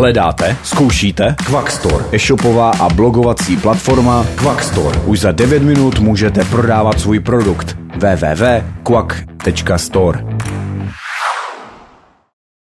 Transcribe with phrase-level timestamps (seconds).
[0.00, 0.56] Hledáte?
[0.62, 1.36] Zkoušíte?
[1.46, 5.00] Quackstore, e-shopová a blogovací platforma Quackstore.
[5.00, 7.76] Už za 9 minut můžete prodávat svůj produkt.
[7.96, 10.24] www.quack.store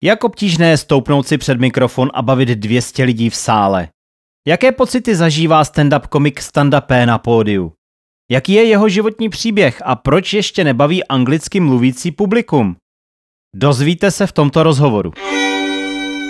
[0.03, 3.87] Jak obtížné je stoupnout si před mikrofon a bavit 200 lidí v sále?
[4.47, 7.73] Jaké pocity zažívá stand-up komik Standa P na pódiu?
[8.31, 12.75] Jaký je jeho životní příběh a proč ještě nebaví anglicky mluvící publikum?
[13.55, 15.11] Dozvíte se v tomto rozhovoru.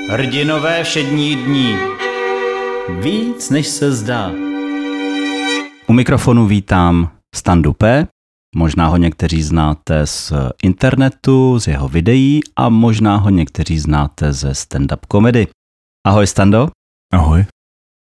[0.09, 1.75] Hrdinové všední dní.
[3.01, 4.31] Víc než se zdá.
[5.87, 8.07] U mikrofonu vítám Standu P.
[8.55, 14.51] Možná ho někteří znáte z internetu, z jeho videí a možná ho někteří znáte ze
[14.51, 15.47] stand-up komedy.
[16.07, 16.69] Ahoj Stando.
[17.13, 17.45] Ahoj.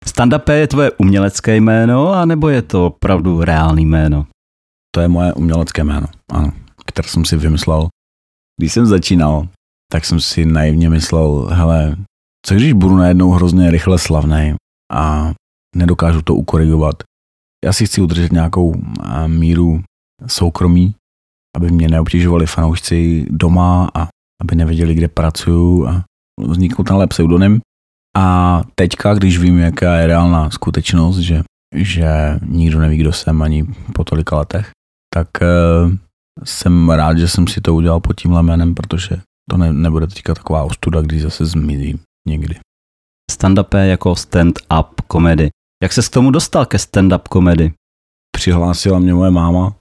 [0.06, 4.26] Stand-up je tvoje umělecké jméno, anebo je to opravdu reálný jméno?
[4.94, 6.52] To je moje umělecké jméno, ano,
[6.86, 7.88] které jsem si vymyslel.
[8.60, 9.48] Když jsem začínal,
[9.92, 11.96] tak jsem si naivně myslel, hele,
[12.46, 14.54] co když budu najednou hrozně rychle slavný
[14.92, 15.32] a
[15.76, 17.02] nedokážu to ukorigovat.
[17.64, 18.74] Já si chci udržet nějakou
[19.26, 19.82] míru
[20.26, 20.94] soukromí,
[21.56, 24.08] aby mě neobtěžovali fanoušci doma a
[24.40, 26.04] aby nevěděli, kde pracuju a
[26.40, 27.60] vznikl tenhle pseudonym.
[28.16, 31.42] A teďka, když vím, jaká je reálná skutečnost, že,
[31.74, 34.70] že nikdo neví, kdo jsem ani po tolika letech,
[35.14, 35.92] tak uh,
[36.44, 39.20] jsem rád, že jsem si to udělal pod tímhle jménem, protože
[39.50, 41.98] to ne, nebude teďka taková ostuda, když zase zmizím
[42.28, 42.54] někdy.
[43.30, 45.50] Stand-up je jako stand-up komedy.
[45.82, 47.72] Jak se k tomu dostal ke stand-up komedy?
[48.36, 49.76] Přihlásila mě moje máma,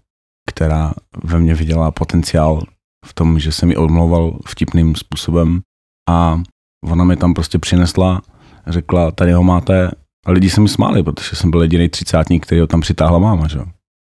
[0.50, 2.64] která ve mně viděla potenciál
[3.06, 5.62] v tom, že jsem mi odmlouval vtipným způsobem
[6.10, 6.42] a
[6.84, 8.22] ona mi tam prostě přinesla,
[8.68, 9.92] řekla, tady ho máte
[10.26, 13.48] a lidi se mi smáli, protože jsem byl jediný třicátník, který ho tam přitáhla máma,
[13.48, 13.60] že?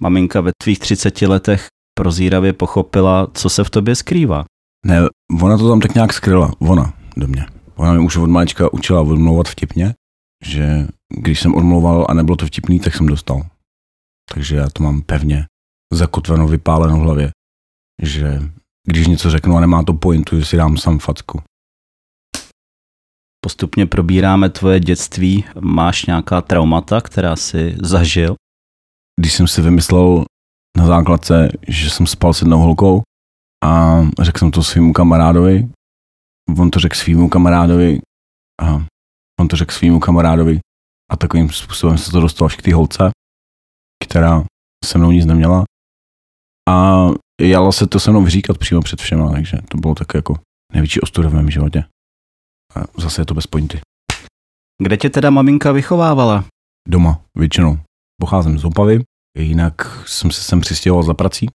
[0.02, 1.68] Maminka ve tvých 30 letech
[1.98, 4.46] prozíravě pochopila, co se v tobě skrývá.
[4.86, 5.02] Ne,
[5.42, 7.46] ona to tam tak nějak skryla, ona do mě.
[7.76, 9.94] Ona mi už od malička učila odmlouvat vtipně,
[10.46, 10.88] že
[11.22, 13.42] když jsem odmlouval a nebylo to vtipný, tak jsem dostal.
[14.34, 15.46] Takže já to mám pevně
[15.94, 17.32] zakotveno, vypáleno v hlavě,
[18.02, 18.42] že
[18.88, 21.42] když něco řeknu a nemá to pointu, že si dám sam facku.
[23.46, 25.46] Postupně probíráme tvoje dětství.
[25.60, 28.36] Máš nějaká traumata, která si zažil?
[29.20, 30.26] Když jsem si vymyslel
[30.78, 33.04] na základce, že jsem spal s jednou holkou
[33.66, 35.70] a řekl jsem to svým kamarádovi,
[36.60, 38.00] on to řekl svýmu kamarádovi
[38.62, 38.86] a
[39.40, 40.60] on to řekl svýmu kamarádovi
[41.12, 43.10] a takovým způsobem se to dostalo až k té holce,
[44.04, 44.44] která
[44.86, 45.64] se mnou nic neměla
[46.70, 47.06] a
[47.42, 50.40] jala se to se mnou vyříkat přímo před všema, takže to bylo tak jako
[50.74, 51.84] největší ostuda v mém životě.
[52.76, 53.82] A zase je to bez pointy.
[54.84, 56.46] Kde tě teda maminka vychovávala?
[56.88, 57.80] Doma, většinou.
[58.22, 59.04] Pocházím z Opavy,
[59.38, 61.48] jinak jsem se sem přistěhoval za prací,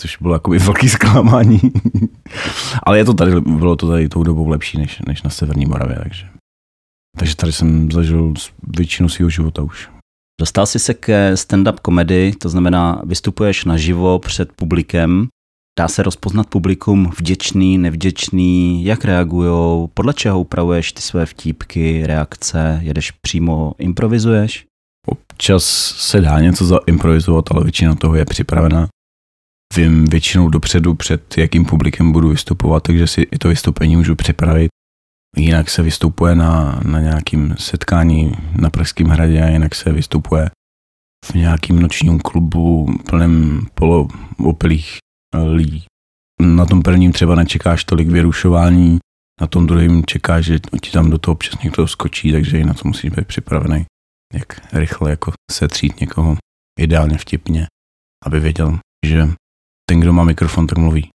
[0.00, 1.60] což bylo jako velký zklamání.
[2.82, 5.98] Ale je to tady, bylo to tady tou dobou lepší než, než na Severní Moravě,
[6.02, 6.26] takže.
[7.18, 8.34] Takže tady jsem zažil
[8.76, 9.90] většinu svého života už.
[10.40, 15.28] Dostal jsi se ke stand-up komedy, to znamená, vystupuješ naživo před publikem.
[15.78, 22.80] Dá se rozpoznat publikum vděčný, nevděčný, jak reagují, podle čeho upravuješ ty své vtípky, reakce,
[22.82, 24.66] jedeš přímo, improvizuješ?
[25.06, 25.64] Občas
[25.96, 28.88] se dá něco zaimprovizovat, ale většina toho je připravena.
[29.76, 34.68] Vím většinou dopředu, před jakým publikem budu vystupovat, takže si i to vystoupení můžu připravit.
[35.36, 40.50] Jinak se vystupuje na, na nějakým setkání na Pražském hradě a jinak se vystupuje
[41.24, 44.98] v nějakým nočním klubu plném poloopilých
[45.44, 45.84] lidí.
[46.40, 48.98] Na tom prvním třeba nečekáš tolik vyrušování,
[49.40, 52.74] na tom druhém čekáš, že ti tam do toho občas někdo skočí, takže i na
[52.74, 53.84] to musíš být připravený,
[54.34, 56.36] jak rychle jako setřít někoho,
[56.80, 57.66] ideálně vtipně,
[58.26, 59.28] aby věděl, že
[59.90, 61.08] ten, kdo má mikrofon, tak mluví.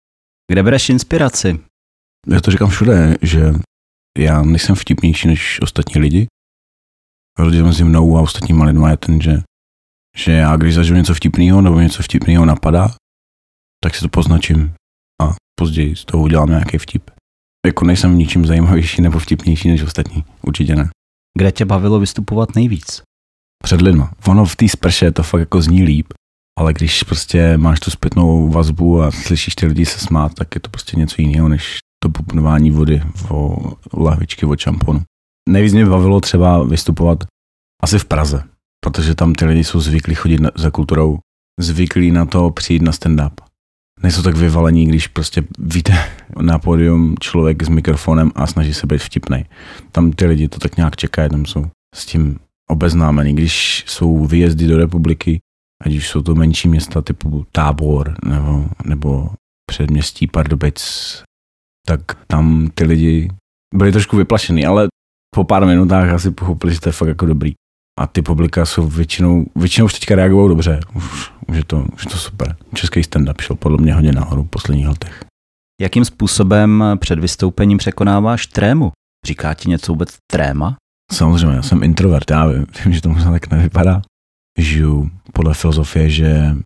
[0.53, 1.60] Kde bereš inspiraci?
[2.28, 3.53] Já to říkám všude, že
[4.19, 6.27] já nejsem vtipnější než ostatní lidi.
[7.38, 9.43] Rozdíl mezi mnou a ostatníma lidma je ten, že,
[10.16, 12.94] že já když zažiju něco vtipného nebo něco vtipného napadá,
[13.84, 14.75] tak si to poznačím
[15.22, 17.11] a později z toho udělám nějaký vtip.
[17.66, 20.91] Jako nejsem ničím zajímavější nebo vtipnější než ostatní, určitě ne.
[21.38, 23.02] Kde tě bavilo vystupovat nejvíc?
[23.62, 24.12] Před lidma.
[24.26, 26.06] Ono v té sprše to fakt jako zní líp,
[26.58, 30.60] ale když prostě máš tu zpětnou vazbu a slyšíš ty lidi se smát, tak je
[30.60, 33.56] to prostě něco jiného, než to pupnování vody o
[33.93, 35.02] lahvičky od šamponu.
[35.49, 37.25] Nejvíc mě bavilo třeba vystupovat
[37.82, 38.44] asi v Praze,
[38.84, 41.19] protože tam ty lidi jsou zvyklí chodit na, za kulturou,
[41.60, 43.32] zvyklí na to přijít na stand-up.
[44.02, 45.93] Nejsou tak vyvalení, když prostě víte
[46.40, 49.44] na pódium člověk s mikrofonem a snaží se být vtipný.
[49.93, 52.38] Tam ty lidi to tak nějak čekají, tam jsou s tím
[52.70, 53.34] obeznámení.
[53.34, 55.40] Když jsou výjezdy do republiky,
[55.87, 59.31] ať už jsou to menší města typu Tábor nebo, nebo
[59.70, 60.82] předměstí Pardubic,
[61.87, 63.31] tak tam ty lidi
[63.75, 64.88] byli trošku vyplašený, ale
[65.34, 67.52] po pár minutách asi pochopili, že to je fakt jako dobrý.
[68.00, 70.81] A ty publika jsou většinou, většinou už teďka reagují dobře.
[70.94, 72.56] Už, už, je to, už je to super.
[72.75, 75.25] Český stand-up šel podle mě hodně nahoru v posledních letech.
[75.81, 78.93] Jakým způsobem před vystoupením překonáváš trému?
[79.26, 80.76] Říká ti něco vůbec tréma?
[81.12, 84.02] Samozřejmě, já jsem introvert, já vím, vím, že to možná tak nevypadá.
[84.58, 86.56] Žiju podle filozofie, že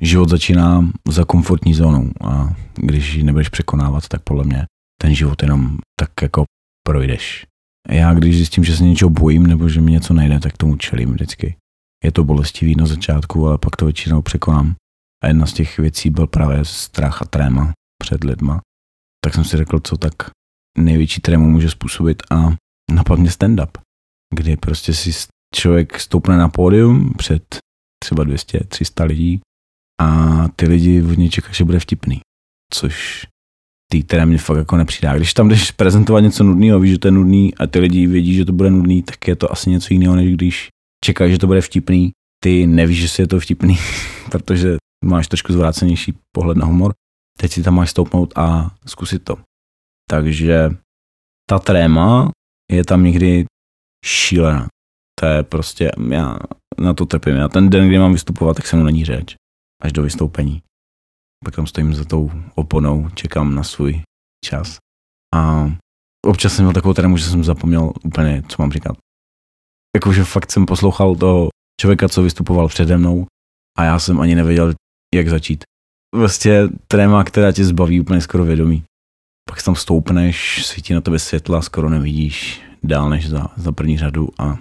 [0.00, 4.66] život začíná za komfortní zónou a když ji nebudeš překonávat, tak podle mě
[5.02, 6.44] ten život jenom tak jako
[6.86, 7.46] projdeš.
[7.88, 11.12] Já když zjistím, že se něčeho bojím nebo že mi něco nejde, tak tomu čelím
[11.12, 11.56] vždycky.
[12.04, 14.74] Je to bolestivý na začátku, ale pak to většinou překonám.
[15.22, 17.72] A jedna z těch věcí byl právě strach a tréma
[18.02, 18.60] před lidma.
[19.24, 20.14] Tak jsem si řekl, co tak
[20.78, 22.54] největší trému může způsobit a
[22.92, 23.70] napadně stand-up,
[24.34, 25.12] kdy prostě si
[25.54, 27.58] člověk stoupne na pódium před
[28.04, 29.40] třeba 200-300 lidí
[30.00, 32.20] a ty lidi od něj čekají, že bude vtipný,
[32.74, 33.26] což
[33.92, 35.16] ty, které mě fakt jako nepřidá.
[35.16, 38.34] Když tam jdeš prezentovat něco nudného, víš, že to je nudný a ty lidi vědí,
[38.34, 40.68] že to bude nudný, tak je to asi něco jiného, než když
[41.04, 42.10] čekáš, že to bude vtipný.
[42.42, 43.76] Ty nevíš, že si je to vtipný,
[44.30, 46.92] protože máš trošku zvrácenější pohled na humor.
[47.38, 49.38] Teď si tam máš stoupnout a zkusit to.
[50.10, 50.70] Takže
[51.48, 52.30] ta tréma
[52.72, 53.44] je tam někdy
[54.04, 54.68] šílená.
[55.20, 56.38] To je prostě, já
[56.78, 57.36] na to trpím.
[57.36, 59.34] Já ten den, kdy mám vystupovat, tak se mnou není řeč.
[59.82, 60.62] Až do vystoupení.
[61.44, 64.02] Pak tam stojím za tou oponou, čekám na svůj
[64.44, 64.78] čas.
[65.34, 65.70] A
[66.26, 68.96] občas jsem měl takovou trému, že jsem zapomněl úplně, co mám říkat.
[69.96, 71.48] Jakože fakt jsem poslouchal toho
[71.80, 73.26] člověka, co vystupoval přede mnou
[73.78, 74.74] a já jsem ani nevěděl,
[75.14, 75.64] jak začít.
[76.14, 78.84] Vlastně tréma, která tě zbaví úplně skoro vědomí.
[79.48, 84.28] Pak tam stoupneš, svítí na tebe světla, skoro nevidíš dál než za, za první řadu
[84.38, 84.58] a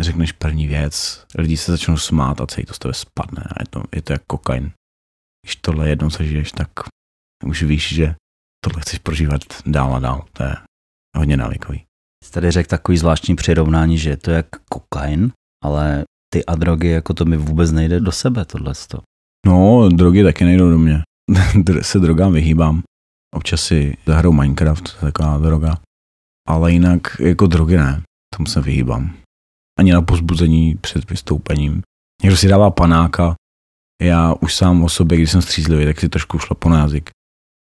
[0.00, 3.66] řekneš první věc, lidi se začnou smát a celý to z tebe spadne a je
[3.70, 4.72] to, je to jak kokain.
[5.44, 6.68] Když tohle jednou zažiješ, tak
[7.46, 8.14] už víš, že
[8.64, 10.24] tohle chceš prožívat dál a dál.
[10.32, 10.54] To je
[11.16, 11.84] hodně návykový.
[12.24, 15.32] Jsi tady řekl takový zvláštní přirovnání, že je to jak kokain,
[15.64, 18.72] ale ty a drogy, jako to mi vůbec nejde do sebe, tohle.
[19.46, 21.02] No, drogy taky nejdou do mě.
[21.82, 22.82] se drogám vyhýbám.
[23.34, 25.78] Občas si zahrou Minecraft, to taková droga.
[26.48, 28.02] Ale jinak jako drogy ne,
[28.36, 29.16] tomu se vyhýbám.
[29.78, 31.82] Ani na pozbuzení před vystoupením.
[32.22, 33.34] Někdo si dává panáka,
[34.02, 37.10] já už sám o sobě, když jsem střízlivý, tak si trošku šlapu na jazyk.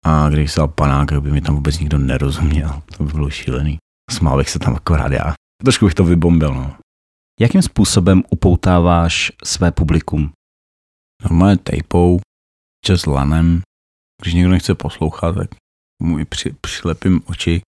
[0.05, 2.82] A když se dal panák, by mi tam vůbec nikdo nerozuměl.
[2.96, 3.78] To by bylo šílený.
[4.10, 5.34] Smál bych se tam akorát já.
[5.62, 6.76] Trošku bych to vybombil, no.
[7.40, 10.32] Jakým způsobem upoutáváš své publikum?
[11.22, 12.20] Normálně tejpou,
[12.84, 13.62] čas lanem.
[14.22, 15.50] Když někdo nechce poslouchat, tak
[16.02, 17.60] mu i při, přilepím oči.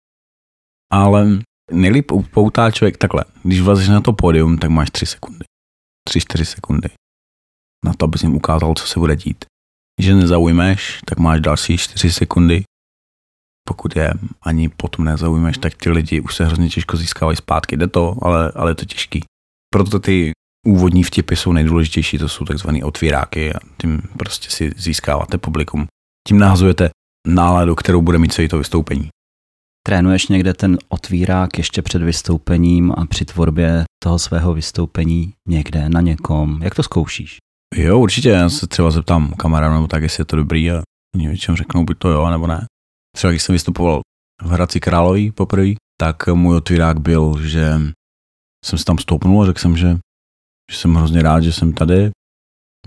[0.92, 1.26] Ale
[1.72, 3.24] nejlíp upoutá člověk takhle.
[3.42, 5.44] Když vlezeš na to pódium, tak máš tři sekundy.
[6.08, 6.88] Tři, čtyři sekundy
[7.84, 9.44] na to, abys jim ukázal, co se bude dít.
[10.00, 12.62] Když nezaujmeš, tak máš další 4 sekundy.
[13.68, 14.12] Pokud je
[14.42, 17.76] ani potom nezaujmeš, tak ty lidi už se hrozně těžko získávají zpátky.
[17.76, 19.24] Jde to, ale, ale je to těžký.
[19.72, 20.32] Proto ty
[20.66, 25.86] úvodní vtipy jsou nejdůležitější, to jsou takzvané otvíráky a tím prostě si získáváte publikum.
[26.28, 26.90] Tím nahazujete
[27.26, 29.08] náladu, kterou bude mít celé to vystoupení.
[29.86, 36.00] Trénuješ někde ten otvírák ještě před vystoupením a při tvorbě toho svého vystoupení někde na
[36.00, 36.62] někom?
[36.62, 37.38] Jak to zkoušíš?
[37.74, 40.82] Jo, určitě, já se třeba zeptám kamarádu nebo tak, jestli je to dobrý a
[41.14, 42.66] oni většinou řeknou buď to jo, nebo ne.
[43.16, 44.00] Třeba když jsem vystupoval
[44.42, 45.68] v Hradci Králový poprvé,
[46.00, 47.74] tak můj otvírák byl, že
[48.64, 49.98] jsem si tam stoupnul a řekl jsem, že,
[50.72, 52.10] že jsem hrozně rád, že jsem tady.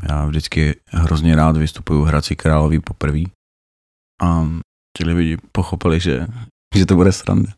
[0.09, 3.21] Já vždycky hrozně rád vystupuju v Hradci Králový poprvé.
[4.21, 4.47] A
[4.97, 6.27] ti lidi pochopili, že,
[6.79, 7.53] že to bude sranda.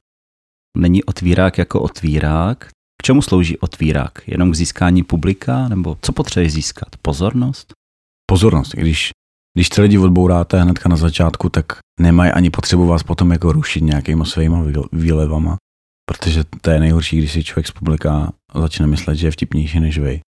[0.77, 2.67] Není otvírák jako otvírák,
[3.01, 4.27] k čemu slouží otvírák?
[4.27, 5.67] Jenom k získání publika?
[5.67, 6.87] Nebo co potřebuje získat?
[7.01, 7.73] Pozornost?
[8.29, 8.71] Pozornost.
[8.71, 9.09] Když,
[9.57, 11.65] když ty lidi odbouráte hnedka na začátku, tak
[11.99, 15.57] nemají ani potřebu vás potom jako rušit nějakýma svýma výlevama.
[16.09, 19.97] Protože to je nejhorší, když si člověk z publika začne myslet, že je vtipnější než
[19.97, 20.19] vy.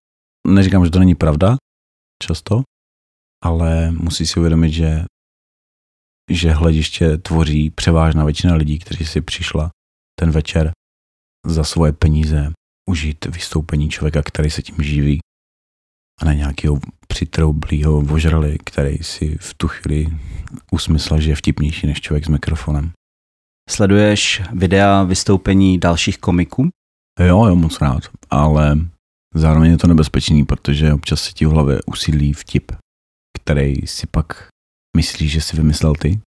[0.48, 1.56] Neříkám, že to není pravda,
[2.22, 2.62] často,
[3.44, 5.04] ale musí si uvědomit, že,
[6.28, 9.70] že hlediště tvoří převážná většina lidí, kteří si přišla
[10.20, 10.70] ten večer
[11.46, 12.52] za svoje peníze
[12.90, 15.18] užít vystoupení člověka, který se tím živí
[16.20, 20.06] a ne nějakého přitroublýho vožrali, který si v tu chvíli
[20.70, 22.90] usmyslel, že je vtipnější než člověk s mikrofonem.
[23.70, 26.68] Sleduješ videa vystoupení dalších komiků?
[27.20, 28.78] Jo, jo, moc rád, ale
[29.34, 32.72] zároveň je to nebezpečný, protože občas se ti v hlavě usídlí vtip,
[33.38, 34.48] který si pak
[34.98, 36.20] myslíš, že si vymyslel ty.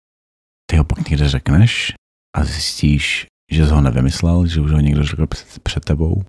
[0.69, 1.93] Ty ho pak někde řekneš
[2.37, 5.27] a zjistíš, že jsi ho nevymyslel, že už ho někdo řekl
[5.63, 6.23] před, tebou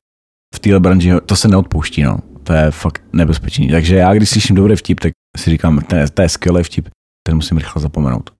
[0.55, 2.19] v téhle branži to se neodpouští, no.
[2.43, 3.69] To je fakt nebezpečný.
[3.69, 6.89] Takže já, když slyším dobrý vtip, tak si říkám, to je, to je skvělý vtip,
[7.27, 8.31] ten musím rychle zapomenout.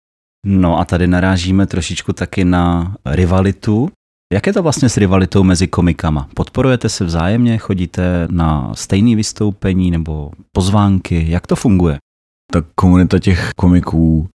[0.47, 3.91] No a tady narážíme trošičku taky na rivalitu.
[4.33, 6.29] Jak je to vlastně s rivalitou mezi komikama?
[6.35, 11.25] Podporujete se vzájemně, chodíte na stejné vystoupení nebo pozvánky?
[11.29, 11.99] Jak to funguje?
[12.51, 14.29] Ta komunita těch komiků,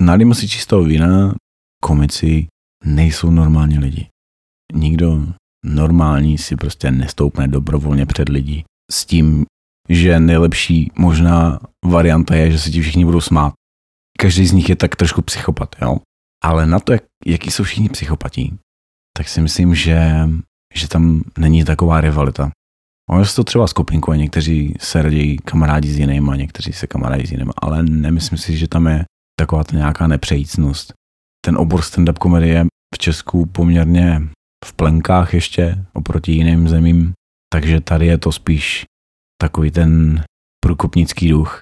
[0.00, 1.34] nalíme si čistého vína,
[1.82, 2.46] komici
[2.84, 4.08] nejsou normální lidi.
[4.74, 5.26] Nikdo
[5.64, 9.44] normální si prostě nestoupne dobrovolně před lidi s tím,
[9.88, 13.54] že nejlepší možná varianta je, že se ti všichni budou smát.
[14.18, 15.96] Každý z nich je tak trošku psychopat, jo?
[16.44, 18.58] Ale na to, jak, jaký jsou všichni psychopatí,
[19.16, 20.28] tak si myslím, že,
[20.74, 22.50] že tam není taková rivalita.
[23.10, 27.26] Ono se to třeba skupinkuje, někteří se raději kamarádi s jinými, a někteří se kamarádi
[27.26, 29.04] s jinými, ale nemyslím si, že tam je
[29.40, 30.92] taková ta nějaká nepřejícnost.
[31.44, 34.20] Ten obor stand-up komedie v Česku poměrně
[34.64, 37.12] v plenkách ještě oproti jiným zemím,
[37.52, 38.84] takže tady je to spíš
[39.40, 40.24] takový ten
[40.64, 41.60] průkopnický duch,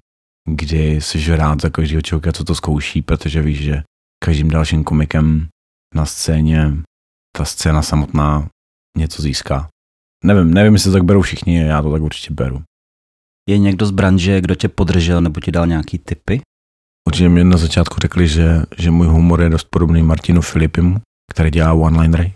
[0.51, 3.83] kdy jsi rád za každého člověka, co to zkouší, protože víš, že
[4.25, 5.49] každým dalším komikem
[5.95, 6.73] na scéně
[7.37, 8.49] ta scéna samotná
[8.99, 9.69] něco získá.
[10.25, 12.63] Nevím, nevím, jestli to tak berou všichni, já to tak určitě beru.
[13.49, 16.41] Je někdo z branže, kdo tě podržel nebo ti dal nějaký tipy?
[17.09, 21.01] Určitě mě na začátku řekli, že, že můj humor je dost podobný Martinu Filipimu,
[21.31, 22.33] který dělá one-linery.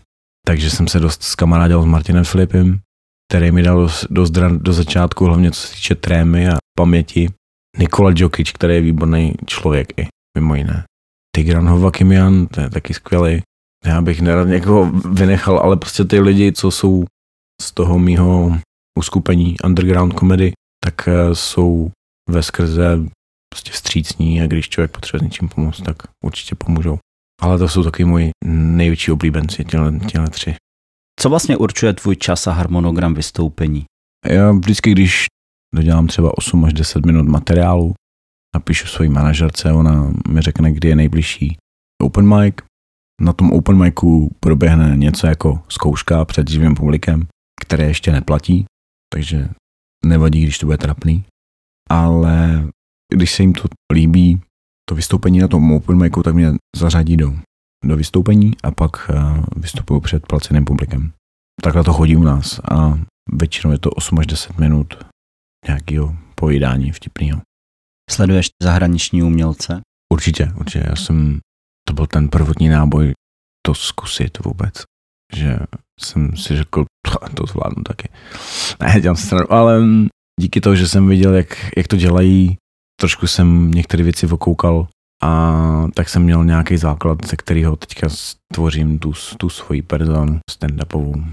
[0.46, 2.80] Takže jsem se dost skamarádil s Martinem Filipem,
[3.30, 7.28] který mi dal dost, dost do začátku, hlavně co se týče trémy a paměti.
[7.78, 10.06] Nikola Djokic, který je výborný člověk i,
[10.38, 10.84] mimo jiné.
[11.36, 13.42] Tigran Hovakimian, to je taky skvělý.
[13.84, 17.04] Já bych nerad někoho vynechal, ale prostě ty lidi, co jsou
[17.62, 18.58] z toho mýho
[18.98, 20.52] uskupení underground komedy,
[20.84, 21.90] tak eh, jsou
[22.30, 22.98] ve skrze
[23.52, 26.98] prostě vstřícní a když člověk potřebuje s něčím pomoct, tak určitě pomůžou.
[27.42, 30.54] Ale to jsou taky moji největší oblíbenci, těle, těle tři.
[31.20, 33.84] Co vlastně určuje tvůj čas a harmonogram vystoupení?
[34.26, 35.26] Já vždycky, když
[35.74, 37.94] dodělám třeba 8 až 10 minut materiálu,
[38.54, 41.56] napíšu svojí manažerce, ona mi řekne, kdy je nejbližší
[42.02, 42.54] open mic.
[43.20, 47.26] Na tom open micu proběhne něco jako zkouška před živým publikem,
[47.64, 48.64] které ještě neplatí,
[49.12, 49.48] takže
[50.06, 51.24] nevadí, když to bude trapný.
[51.90, 52.64] Ale
[53.14, 54.40] když se jim to líbí,
[54.88, 57.34] to vystoupení na tom open micu, tak mě zařadí do,
[57.84, 61.12] do vystoupení a pak uh, vystupuju před placeným publikem.
[61.62, 62.98] Takhle to chodí u nás a
[63.32, 64.94] většinou je to 8 až 10 minut
[65.66, 67.40] nějakého pojídání vtipného.
[68.10, 69.80] Sleduješ zahraniční umělce?
[70.12, 70.86] Určitě, určitě.
[70.88, 71.40] Já jsem,
[71.88, 73.12] to byl ten prvotní náboj
[73.66, 74.74] to zkusit vůbec.
[75.34, 75.58] Že
[76.00, 76.84] jsem si řekl,
[77.34, 78.08] to zvládnu taky.
[78.80, 79.82] Ne, dělám se stranu, ale
[80.40, 82.56] díky tomu, že jsem viděl, jak, jak to dělají,
[83.00, 84.86] trošku jsem některé věci okoukal
[85.22, 91.24] a tak jsem měl nějaký základ, ze kterého teďka stvořím tu, tu svoji personu stand-upovou.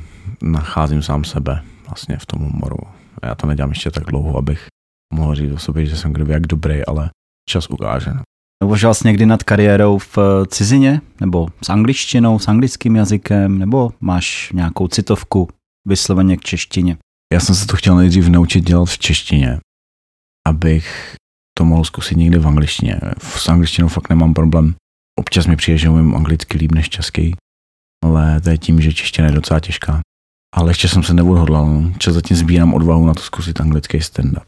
[0.42, 2.78] Nacházím sám sebe vlastně v tom humoru.
[3.24, 4.68] Já to nedělám ještě tak dlouho, abych
[5.14, 7.10] mohl říct o sobě, že jsem kdo jak dobrý, ale
[7.50, 8.12] čas ukáže.
[8.64, 11.02] Uvažoval jsi někdy nad kariérou v cizině?
[11.20, 13.60] Nebo s angličtinou, s anglickým jazykem?
[13.60, 15.48] Nebo máš nějakou citovku
[15.88, 16.98] vysloveně k češtině?
[17.34, 19.60] Já jsem se to chtěl nejdřív naučit dělat v češtině,
[20.48, 21.16] abych
[21.58, 23.00] to mohl zkusit někde v angličtině.
[23.20, 24.76] S angličtinou fakt nemám problém.
[25.20, 27.36] Občas mi přijde, že umím anglicky líp než český,
[28.06, 30.02] ale to je tím, že čeština je docela těžká.
[30.56, 31.94] Ale ještě jsem se neodhodlal, no.
[31.98, 34.46] Čas zatím sbírám odvahu na to zkusit anglický stand-up.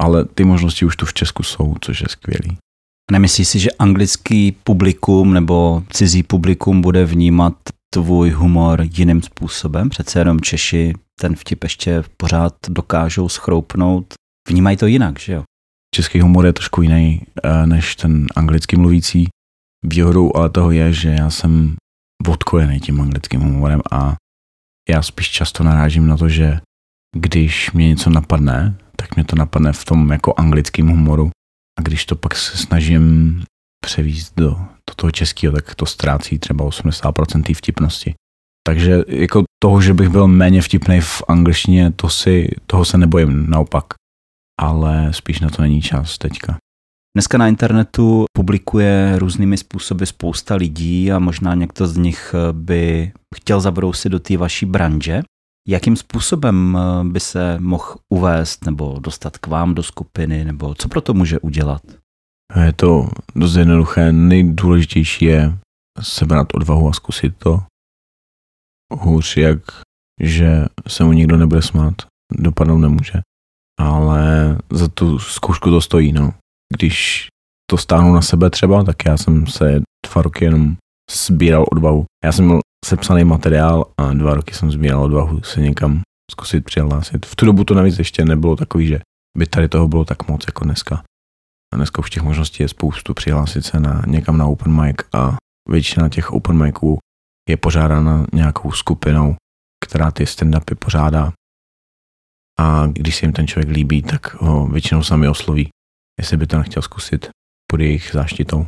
[0.00, 2.56] Ale ty možnosti už tu v Česku jsou, což je skvělý.
[3.10, 7.54] Nemyslíš si, že anglický publikum nebo cizí publikum bude vnímat
[7.94, 9.88] tvůj humor jiným způsobem?
[9.88, 14.14] Přece jenom Češi ten vtip ještě pořád dokážou schroupnout.
[14.48, 15.42] Vnímají to jinak, že jo?
[15.94, 19.28] Český humor je trošku jiný eh, než ten anglicky mluvící.
[19.84, 21.76] Výhodou ale toho je, že já jsem
[22.28, 24.14] odkojený tím anglickým humorem a
[24.88, 26.60] já spíš často narážím na to, že
[27.16, 31.30] když mě něco napadne, tak mě to napadne v tom jako anglickém humoru.
[31.78, 33.42] A když to pak se snažím
[33.84, 38.14] převíst do, do toho českého, tak to ztrácí třeba 80% té vtipnosti.
[38.66, 43.50] Takže jako toho, že bych byl méně vtipný v angličtině, to si, toho se nebojím,
[43.50, 43.84] naopak.
[44.60, 46.56] Ale spíš na to není čas teďka.
[47.16, 53.60] Dneska na internetu publikuje různými způsoby spousta lidí a možná někdo z nich by chtěl
[53.60, 55.22] zabrousit do té vaší branže.
[55.68, 61.00] Jakým způsobem by se mohl uvést nebo dostat k vám do skupiny, nebo co pro
[61.00, 61.82] to může udělat?
[62.56, 64.12] Je to dost jednoduché.
[64.12, 65.58] Nejdůležitější je
[66.00, 67.62] sebrat odvahu a zkusit to.
[68.92, 69.60] Hůř jak,
[70.20, 71.94] že se mu nikdo nebude smát,
[72.32, 73.20] dopadnout nemůže.
[73.80, 76.34] Ale za tu zkoušku to stojí, no.
[76.76, 77.28] Když
[77.70, 80.76] to stáhnu na sebe třeba, tak já jsem se dva roky jenom
[81.10, 82.04] sbíral odvahu.
[82.24, 86.00] Já jsem měl sepsaný materiál a dva roky jsem sbíral odvahu se někam
[86.30, 87.26] zkusit přihlásit.
[87.26, 89.00] V tu dobu to navíc ještě nebylo takový, že
[89.38, 91.02] by tady toho bylo tak moc jako dneska.
[91.74, 95.36] Dneska už těch možností je spoustu přihlásit se na někam na open mic a
[95.68, 96.98] většina těch open miců
[97.48, 99.36] je pořádána nějakou skupinou,
[99.84, 101.32] která ty stand-upy pořádá.
[102.58, 105.68] A když se jim ten člověk líbí, tak ho většinou sami osloví,
[106.20, 107.28] jestli by to nechtěl zkusit
[107.70, 108.66] pod jejich záštitou.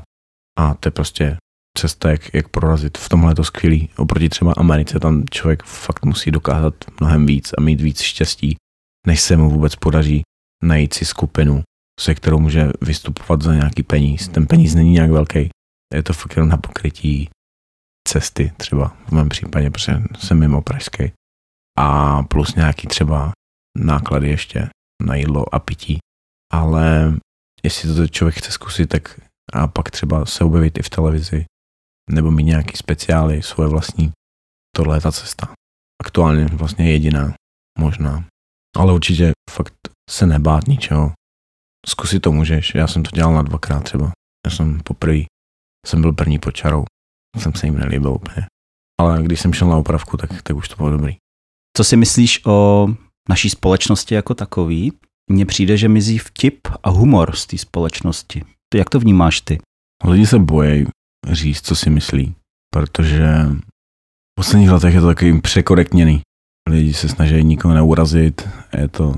[0.59, 1.37] A to je prostě
[1.79, 2.99] cesta, jak, jak prorazit.
[2.99, 3.91] V tomhle je to skvělý.
[3.97, 8.57] Oproti třeba Americe, tam člověk fakt musí dokázat mnohem víc a mít víc štěstí,
[9.07, 10.23] než se mu vůbec podaří
[10.63, 11.63] najít si skupinu,
[12.01, 14.29] se kterou může vystupovat za nějaký peníz.
[14.29, 15.49] Ten peníz není nějak velký.
[15.95, 17.29] Je to fakt jenom na pokrytí
[18.09, 21.13] cesty třeba v mém případě, protože jsem mimo pražský.
[21.79, 23.33] A plus nějaký třeba
[23.79, 24.69] náklady ještě
[25.03, 25.99] na jídlo a pití.
[26.53, 27.17] Ale
[27.63, 29.21] jestli to člověk chce zkusit, tak
[29.53, 31.45] a pak třeba se objevit i v televizi,
[32.11, 34.13] nebo mít nějaký speciály, svoje vlastní.
[34.77, 35.55] Tohle je ta cesta.
[36.03, 37.35] Aktuálně vlastně jediná,
[37.79, 38.25] možná.
[38.77, 39.75] Ale určitě fakt
[40.11, 41.13] se nebát ničeho.
[41.89, 42.75] Zkusit to můžeš.
[42.75, 44.13] Já jsem to dělal na dvakrát třeba.
[44.47, 45.21] Já jsem poprvé,
[45.87, 46.85] jsem byl první pod čarou.
[47.39, 48.47] Jsem se jim nelíbil úplně.
[49.01, 51.17] Ale když jsem šel na opravku, tak, tak už to bylo dobrý.
[51.77, 52.89] Co si myslíš o
[53.29, 54.93] naší společnosti jako takový?
[55.31, 58.45] Mně přijde, že mizí vtip a humor z té společnosti.
[58.75, 59.59] Jak to vnímáš ty?
[60.05, 60.87] Lidi se bojí
[61.31, 62.35] říct, co si myslí,
[62.73, 63.27] protože
[64.33, 66.21] v posledních letech je to takový překorektněný.
[66.69, 69.15] Lidi se snaží nikoho neurazit, je to,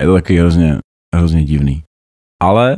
[0.00, 0.78] je to takový hrozně,
[1.14, 1.82] hrozně divný.
[2.42, 2.76] Ale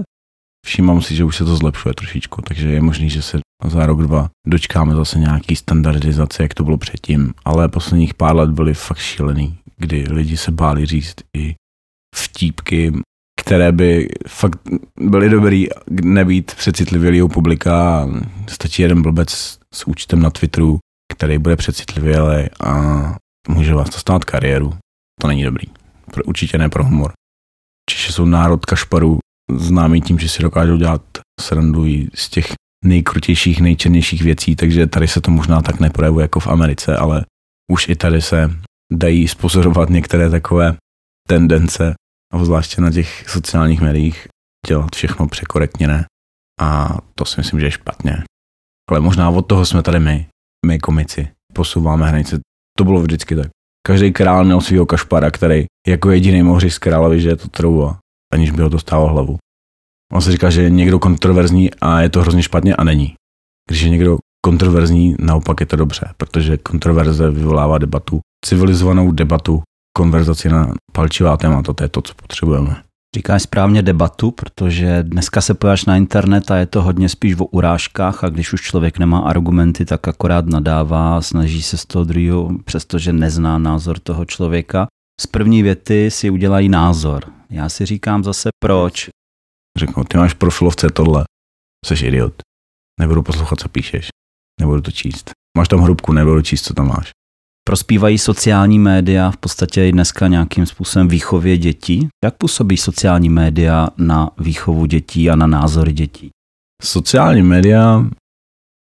[0.66, 4.02] všímám si, že už se to zlepšuje trošičku, takže je možný, že se za rok,
[4.02, 7.34] dva dočkáme zase nějaký standardizace, jak to bylo předtím.
[7.44, 11.54] Ale posledních pár let byly fakt šílený, kdy lidi se báli říct i
[12.16, 12.92] vtípky,
[13.40, 14.60] které by fakt
[15.00, 16.56] byly dobrý nebýt
[17.22, 18.08] u publika.
[18.48, 20.78] Stačí jeden blbec s účtem na Twitteru,
[21.12, 22.74] který bude přecitlivělý a
[23.48, 24.74] může vás to stát kariéru.
[25.20, 25.66] To není dobrý.
[26.24, 27.12] Určitě ne pro humor.
[27.90, 29.18] Češi jsou národ kašparů,
[29.50, 31.02] známý tím, že si dokážou dělat
[31.40, 31.84] srandu
[32.14, 32.52] z těch
[32.84, 37.24] nejkrutějších, nejčernějších věcí, takže tady se to možná tak neprojevuje jako v Americe, ale
[37.72, 38.50] už i tady se
[38.92, 40.76] dají spozorovat některé takové
[41.28, 41.94] tendence
[42.42, 44.28] zvláště na těch sociálních médiích,
[44.66, 46.04] dělat všechno překorektně
[46.60, 48.24] A to si myslím, že je špatně.
[48.90, 50.26] Ale možná od toho jsme tady my,
[50.66, 51.28] my komici.
[51.52, 52.40] Posouváme hranice.
[52.78, 53.50] To bylo vždycky tak.
[53.86, 57.98] Každý král měl svého kašpara, který jako jediný mohl říct královi, že je to trouba,
[58.32, 59.38] aniž by ho to stálo hlavu.
[60.14, 63.14] On se říká, že je někdo kontroverzní a je to hrozně špatně a není.
[63.68, 69.62] Když je někdo kontroverzní, naopak je to dobře, protože kontroverze vyvolává debatu, civilizovanou debatu
[69.96, 72.76] konverzaci na palčivá témata, to je to, co potřebujeme.
[73.16, 77.44] Říkáš správně debatu, protože dneska se pojáš na internet a je to hodně spíš o
[77.44, 82.50] urážkách a když už člověk nemá argumenty, tak akorát nadává, snaží se z toho druhého,
[82.64, 84.86] přestože nezná názor toho člověka.
[85.20, 87.24] Z první věty si udělají názor.
[87.50, 89.08] Já si říkám zase proč.
[89.78, 91.24] Řeknu, ty máš profilovce tohle,
[91.86, 92.34] jsi idiot.
[93.00, 94.08] Nebudu poslouchat, co píšeš.
[94.60, 95.30] Nebudu to číst.
[95.58, 97.10] Máš tam hrubku, nebudu číst, co tam máš.
[97.66, 102.08] Prospívají sociální média v podstatě i dneska nějakým způsobem výchově dětí?
[102.24, 106.30] Jak působí sociální média na výchovu dětí a na názory dětí?
[106.82, 108.04] Sociální média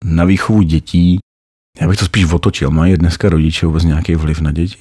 [0.05, 1.19] na výchovu dětí,
[1.81, 2.71] já bych to spíš otočil.
[2.71, 4.77] Mají dneska rodiče vůbec nějaký vliv na děti?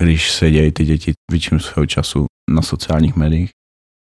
[0.00, 3.50] Když se dějí ty děti většinu svého času na sociálních médiích,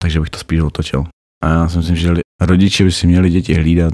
[0.01, 1.05] takže bych to spíš otočil.
[1.43, 3.93] A já si myslím, že rodiče by si měli děti hlídat,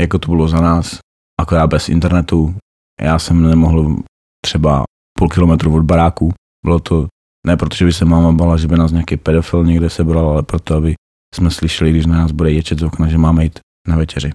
[0.00, 0.98] jako to bylo za nás,
[1.40, 2.54] akorát bez internetu.
[3.00, 3.96] Já jsem nemohl
[4.44, 4.84] třeba
[5.18, 6.32] půl kilometru od baráku.
[6.64, 7.08] Bylo to
[7.46, 10.76] ne protože by se máma bala, že by nás nějaký pedofil někde sebral, ale proto,
[10.76, 10.94] aby
[11.34, 14.32] jsme slyšeli, když na nás bude ječet z okna, že máme jít na večeři.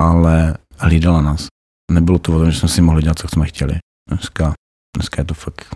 [0.00, 1.46] Ale hlídala nás.
[1.90, 3.78] Nebylo to o tom, že jsme si mohli dělat, co jsme chtěli.
[4.08, 4.52] Dneska,
[4.96, 5.74] dneska je to fakt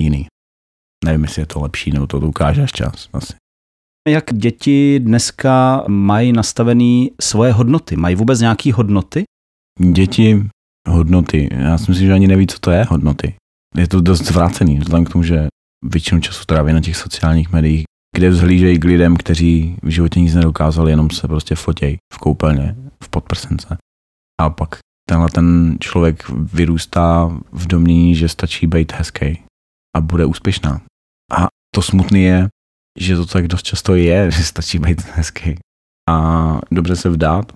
[0.00, 0.26] jiný.
[1.04, 3.08] Nevím, jestli je to lepší, nebo to, ukáže až čas.
[3.12, 3.34] Asi.
[4.08, 7.96] Jak děti dneska mají nastavené svoje hodnoty?
[7.96, 9.24] Mají vůbec nějaké hodnoty?
[9.92, 10.48] Děti
[10.88, 11.48] hodnoty.
[11.52, 13.34] Já si myslím, že ani neví, co to je hodnoty.
[13.76, 15.46] Je to dost zvrácený, vzhledem k tomu, že
[15.84, 17.84] většinu času tráví na těch sociálních médiích,
[18.16, 22.76] kde vzhlížejí k lidem, kteří v životě nic nedokázali, jenom se prostě fotěj v koupelně,
[23.04, 23.76] v podprsence.
[24.40, 29.42] A pak tenhle ten člověk vyrůstá v domění, že stačí být hezký
[29.96, 30.80] a bude úspěšná.
[31.32, 32.48] A to smutné je,
[33.00, 35.54] že to tak dost často je, že stačí být hezký
[36.10, 37.52] a dobře se vdát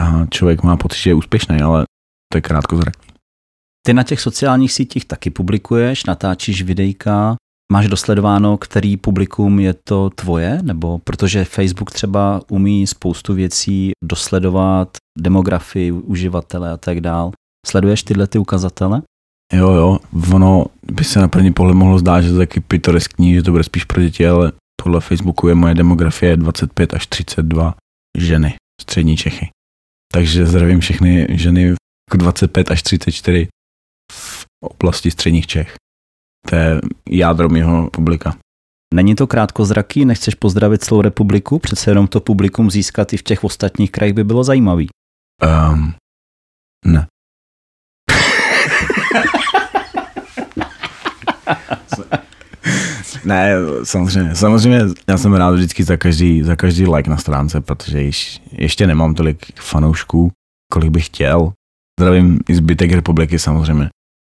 [0.00, 1.84] a člověk má pocit, že je úspěšný, ale
[2.32, 3.08] to je krátkozraký.
[3.86, 7.36] Ty na těch sociálních sítích taky publikuješ, natáčíš videjka,
[7.72, 14.96] máš dosledováno, který publikum je to tvoje, nebo protože Facebook třeba umí spoustu věcí dosledovat,
[15.18, 17.30] demografii, uživatele a tak dál.
[17.66, 19.02] Sleduješ tyhle ty ukazatele?
[19.52, 19.98] Jo, jo,
[20.34, 23.50] ono by se na první pohled mohlo zdát, že to je taky pitoreskní, že to
[23.50, 24.52] bude spíš pro děti, ale
[24.84, 27.74] podle Facebooku je moje demografie 25 až 32
[28.18, 29.50] ženy, střední Čechy.
[30.12, 31.74] Takže zdravím všechny ženy
[32.12, 33.48] 25 až 34
[34.12, 35.74] v oblasti středních Čech.
[36.50, 38.36] To je jádro mého publika.
[38.94, 41.58] Není to krátkozraký, nechceš pozdravit celou republiku?
[41.58, 44.88] Přece jenom to publikum získat i v těch ostatních krajích by bylo zajímavý.
[45.72, 45.94] Um,
[46.86, 47.06] ne.
[53.24, 58.02] ne, samozřejmě, samozřejmě, já jsem rád vždycky za každý, za každý like na stránce, protože
[58.02, 60.30] již, ještě nemám tolik fanoušků,
[60.72, 61.52] kolik bych chtěl.
[62.00, 63.88] Zdravím i zbytek republiky samozřejmě.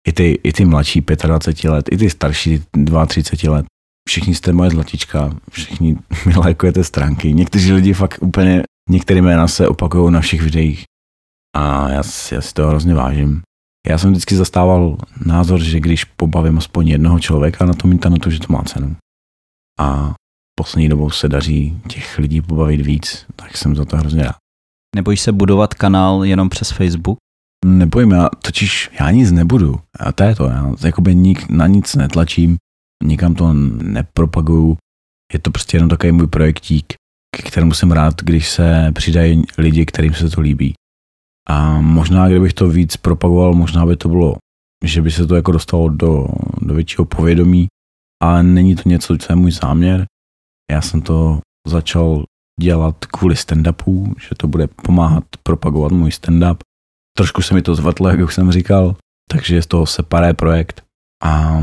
[0.09, 2.63] I ty, i ty mladší 25 let, i ty starší
[3.07, 3.67] 32 let.
[4.09, 7.33] Všichni jste moje zlatička, všichni mi lajkujete stránky.
[7.33, 10.85] Někteří lidi fakt úplně, některé jména se opakují na všech videích.
[11.57, 13.43] A já, já si to hrozně vážím.
[13.89, 18.41] Já jsem vždycky zastával názor, že když pobavím aspoň jednoho člověka na tom internetu, že
[18.41, 18.97] to má cenu.
[19.81, 20.15] A
[20.59, 24.37] poslední dobou se daří těch lidí pobavit víc, tak jsem za to hrozně rád.
[24.97, 27.19] Nebojíš se budovat kanál jenom přes Facebook?
[27.65, 29.81] Nebojím, já totiž já nic nebudu.
[30.01, 32.57] A to je to, já jakoby nik, na nic netlačím,
[33.05, 34.77] nikam to nepropaguju.
[35.33, 36.95] Je to prostě jenom takový můj projektík,
[37.37, 40.75] k kterému jsem rád, když se přidají lidi, kterým se to líbí.
[41.51, 44.35] A možná, kdybych to víc propagoval, možná by to bylo,
[44.85, 46.27] že by se to jako dostalo do,
[46.61, 47.67] do většího povědomí,
[48.23, 50.05] ale není to něco, co je můj záměr.
[50.71, 52.25] Já jsem to začal
[52.61, 56.57] dělat kvůli stand-upu, že to bude pomáhat propagovat můj stand-up.
[57.17, 58.97] Trošku se mi to zvrtlo, jak už jsem říkal,
[59.31, 60.83] takže je z toho separé projekt.
[61.25, 61.63] A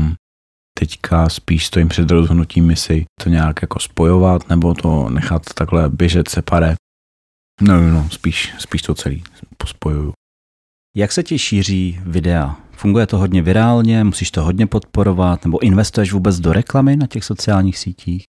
[0.78, 6.28] teďka spíš stojím před rozhodnutím, jestli to nějak jako spojovat, nebo to nechat takhle běžet
[6.28, 6.74] separé.
[7.60, 9.22] No, no, spíš, spíš to celý
[9.56, 10.12] pospojuju.
[10.96, 12.56] Jak se ti šíří videa?
[12.72, 17.24] Funguje to hodně virálně, musíš to hodně podporovat, nebo investuješ vůbec do reklamy na těch
[17.24, 18.24] sociálních sítích?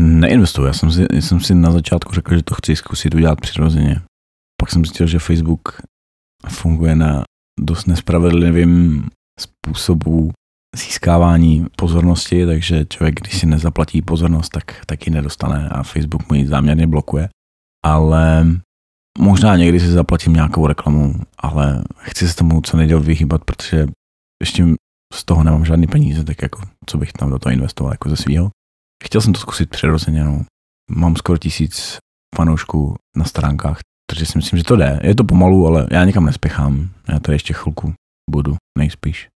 [0.00, 4.00] Neinvestuju, já jsem si, jsem si na začátku řekl, že to chci zkusit udělat přirozeně.
[4.60, 5.82] Pak jsem zjistil, že Facebook
[6.48, 7.22] funguje na
[7.60, 9.08] dost nespravedlivým
[9.40, 10.30] způsobu
[10.76, 16.46] získávání pozornosti, takže člověk, když si nezaplatí pozornost, tak taky nedostane a Facebook mu ji
[16.46, 17.28] záměrně blokuje.
[17.86, 18.46] Ale
[19.18, 23.86] možná někdy si zaplatím nějakou reklamu, ale chci se tomu co nedělat vyhýbat, protože
[24.42, 24.66] ještě
[25.14, 28.16] z toho nemám žádný peníze, tak jako co bych tam do toho investoval jako ze
[28.16, 28.50] svého.
[29.04, 30.44] Chtěl jsem to zkusit přirozeně, no.
[30.90, 31.98] Mám skoro tisíc
[32.36, 33.78] fanoušků na stránkách,
[34.10, 35.00] takže si myslím, že to jde.
[35.02, 36.90] Je to pomalu, ale já nikam nespěchám.
[37.08, 37.92] Já to ještě chvilku
[38.30, 39.28] budu, nejspíš.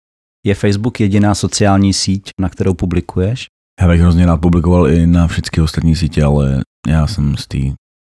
[0.45, 3.47] Je Facebook jediná sociální síť, na kterou publikuješ?
[3.81, 7.57] Já bych hrozně rád publikoval i na všechny ostatní sítě, ale já jsem z té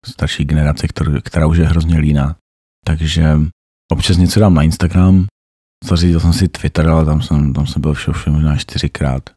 [0.06, 2.36] starší generace, který, která už je hrozně líná.
[2.86, 3.38] Takže
[3.92, 5.26] občas něco dám na Instagram,
[5.84, 9.30] zařídil jsem si Twitter, ale tam jsem, tam jsem byl všeho všem možná čtyřikrát.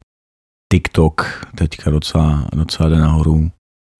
[0.72, 3.50] TikTok teďka docela, docela jde nahoru.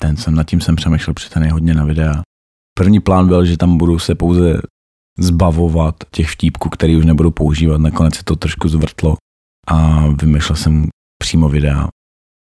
[0.01, 2.23] Ten jsem, nad tím jsem přemýšlel přitaný hodně na videa.
[2.79, 4.61] První plán byl, že tam budu se pouze
[5.19, 7.81] zbavovat těch vtípků, který už nebudu používat.
[7.81, 9.17] Nakonec se to trošku zvrtlo
[9.69, 10.89] a vymýšlel jsem
[11.23, 11.89] přímo videa.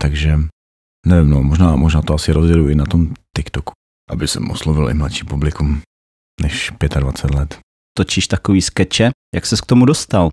[0.01, 0.39] Takže
[1.05, 3.73] nevím, no, možná, možná to asi rozjedu i na tom TikToku,
[4.13, 5.81] aby jsem oslovil i mladší publikum
[6.41, 7.59] než 25 let.
[7.97, 9.11] Točíš takový skeče?
[9.35, 10.29] Jak ses k tomu dostal?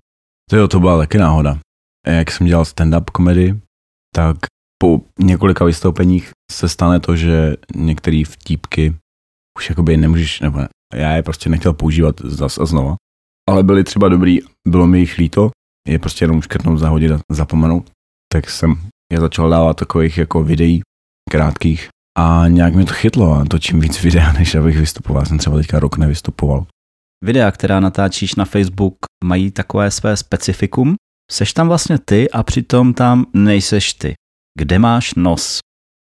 [0.49, 1.59] To jo, to byla taky náhoda.
[2.07, 3.59] Jak jsem dělal stand-up komedy,
[4.15, 4.37] tak
[4.81, 8.95] po několika vystoupeních se stane to, že některé vtípky
[9.59, 12.95] už jakoby nemůžeš, nebo ne, já je prostě nechtěl používat zas a znova,
[13.49, 15.51] ale byly třeba dobrý, bylo mi jich líto,
[15.87, 17.91] je prostě jenom škrtnout, zahodit a zapomenout,
[18.31, 20.81] tak jsem je začal dávat takových jako videí
[21.29, 25.21] krátkých a nějak mi to chytlo a točím víc videa, než abych vystupoval.
[25.21, 26.65] Já jsem třeba teďka rok nevystupoval.
[27.23, 30.95] Videa, která natáčíš na Facebook, mají takové své specifikum.
[31.31, 34.13] Seš tam vlastně ty a přitom tam nejseš ty.
[34.59, 35.59] Kde máš nos?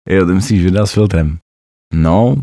[0.10, 1.38] Jo, ty myslíš videa s filtrem.
[1.94, 2.36] No,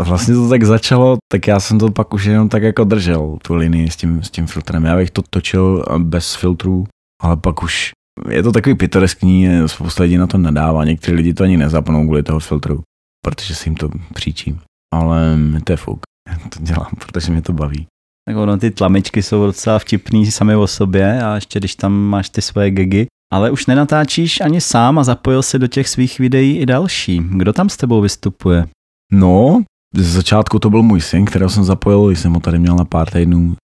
[0.00, 3.54] vlastně to tak začalo, tak já jsem to pak už jenom tak jako držel, tu
[3.54, 4.84] linii s tím, s tím filtrem.
[4.84, 6.86] Já bych to točil bez filtrů,
[7.22, 7.90] ale pak už
[8.30, 12.22] je to takový pitoreskní, spousta lidí na to nadává, někteří lidi to ani nezapnou kvůli
[12.22, 12.82] toho filtru,
[13.26, 14.58] protože si jim to příčí.
[14.94, 17.86] Ale to je fuk, já to dělám, protože mě to baví.
[18.28, 22.30] Tak ono, ty tlamičky jsou docela vtipný sami o sobě a ještě když tam máš
[22.30, 26.58] ty svoje gegy, ale už nenatáčíš ani sám a zapojil se do těch svých videí
[26.58, 27.22] i další.
[27.30, 28.66] Kdo tam s tebou vystupuje?
[29.12, 29.62] No,
[29.94, 33.10] z začátku to byl můj syn, kterého jsem zapojil, jsem ho tady měl na pár
[33.10, 33.56] týdnů.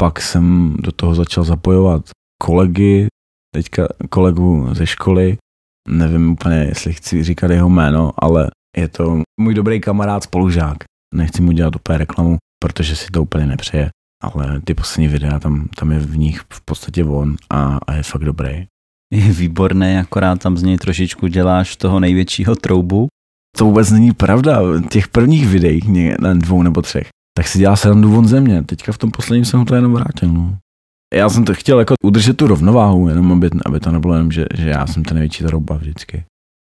[0.00, 2.10] Pak jsem do toho začal zapojovat
[2.42, 3.06] kolegy,
[3.54, 5.36] teďka kolegu ze školy.
[5.88, 10.76] Nevím úplně, jestli chci říkat jeho jméno, ale je to můj dobrý kamarád, spolužák.
[11.14, 13.90] Nechci mu dělat úplně reklamu, protože si to úplně nepřeje.
[14.22, 18.02] Ale ty poslední videa, tam, tam je v nich v podstatě on a, a je
[18.02, 18.66] fakt dobrý.
[19.12, 23.08] Je výborný, akorát tam z něj trošičku děláš toho největšího troubu.
[23.56, 24.60] To vůbec není pravda.
[24.90, 28.62] Těch prvních videích, ne dvou nebo třech, tak si dělá srandu von země.
[28.62, 30.28] Teďka v tom posledním jsem ho to jenom vrátil.
[30.32, 30.58] No.
[31.14, 34.46] Já jsem to chtěl jako udržet tu rovnováhu, jenom aby, aby to nebylo jenom, že,
[34.54, 36.24] že já jsem ten největší tarouba vždycky.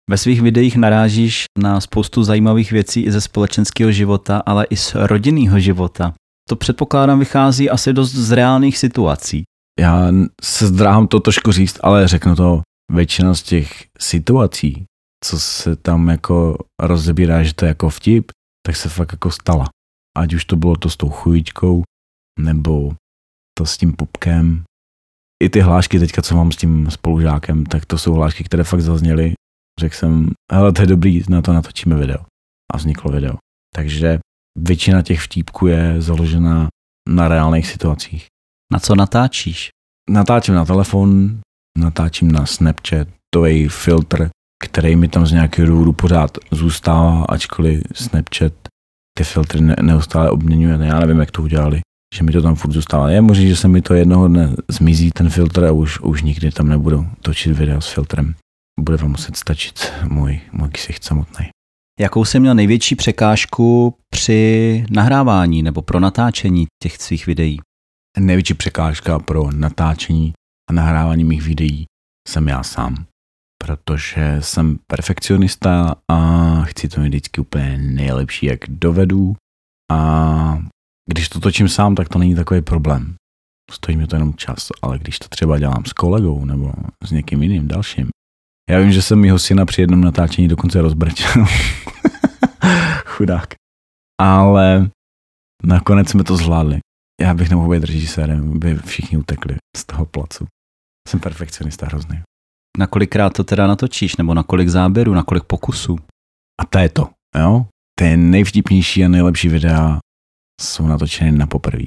[0.09, 4.95] Ve svých videích narážíš na spoustu zajímavých věcí i ze společenského života, ale i z
[4.95, 6.13] rodinného života.
[6.49, 9.43] To předpokládám vychází asi dost z reálných situací.
[9.79, 10.07] Já
[10.43, 12.61] se zdráhám to trošku říct, ale řeknu to,
[12.91, 14.85] většina z těch situací,
[15.25, 18.31] co se tam jako rozebírá, že to je jako vtip,
[18.65, 19.69] tak se fakt jako stala.
[20.17, 21.83] Ať už to bylo to s tou chujičkou,
[22.39, 22.93] nebo
[23.57, 24.63] to s tím pupkem.
[25.43, 28.81] I ty hlášky teďka, co mám s tím spolužákem, tak to jsou hlášky, které fakt
[28.81, 29.33] zazněly.
[29.81, 32.17] Řekl jsem, hele, to je dobrý, na to natočíme video.
[32.73, 33.33] A vzniklo video.
[33.75, 34.19] Takže
[34.57, 36.67] většina těch vtípků je založena
[37.09, 38.27] na reálných situacích.
[38.73, 39.69] Na co natáčíš?
[40.09, 41.39] Natáčím na telefon,
[41.77, 44.29] natáčím na Snapchat, to je filtr,
[44.63, 48.53] který mi tam z nějakého důvodu pořád zůstává, ačkoliv Snapchat
[49.17, 50.77] ty filtry ne, neustále obměňuje.
[50.81, 51.81] Já nevím, jak to udělali,
[52.15, 53.09] že mi to tam furt zůstává.
[53.09, 56.51] Je možné, že se mi to jednoho dne zmizí ten filtr a už, už nikdy
[56.51, 58.35] tam nebudu točit video s filtrem.
[58.81, 61.49] Bude vám muset stačit můj, můj ksicht samotný.
[61.99, 67.59] Jakou jsi měl největší překážku při nahrávání nebo pro natáčení těch svých videí?
[68.19, 70.33] Největší překážka pro natáčení
[70.69, 71.85] a nahrávání mých videí
[72.27, 73.05] jsem já sám.
[73.63, 76.17] Protože jsem perfekcionista a
[76.61, 79.35] chci to mít vždycky úplně nejlepší, jak dovedu.
[79.91, 80.59] A
[81.09, 83.15] když to točím sám, tak to není takový problém.
[83.71, 87.43] Stojí mi to jenom čas, ale když to třeba dělám s kolegou nebo s někým
[87.43, 88.09] jiným dalším.
[88.69, 91.45] Já vím, že jsem jeho syna při jednom natáčení dokonce rozbrčel.
[93.05, 93.53] Chudák.
[94.21, 94.89] Ale
[95.63, 96.79] nakonec jsme to zvládli.
[97.21, 100.47] Já bych nemohl být režisérem, by všichni utekli z toho placu.
[101.07, 102.21] Jsem perfekcionista hrozný.
[102.77, 105.97] Na kolikrát to teda natočíš, nebo na kolik záběrů, na kolik pokusů?
[106.61, 107.65] A to je to, jo?
[107.99, 109.99] Ty nejvtipnější a nejlepší videa
[110.61, 111.83] jsou natočeny na poprvé.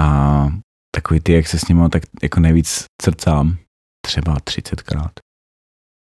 [0.00, 0.48] A
[0.94, 3.56] takový ty, jak se s nimi tak jako nejvíc srdcám,
[4.06, 5.10] třeba 30krát.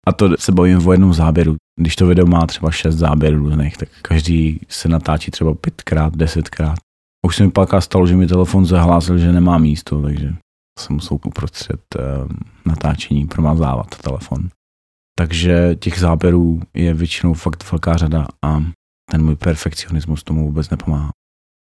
[0.09, 1.57] A to se bavím o jednom záběru.
[1.81, 6.79] Když to video má třeba 6 záběrů různých, tak každý se natáčí třeba pětkrát, desetkrát.
[7.27, 10.35] Už se mi pak stalo, že mi telefon zahlásil, že nemá místo, takže
[10.79, 12.29] jsem musel uprostřed uh,
[12.67, 14.49] natáčení promazávat telefon.
[15.19, 18.65] Takže těch záběrů je většinou fakt velká řada a
[19.11, 21.11] ten můj perfekcionismus tomu vůbec nepomáhá.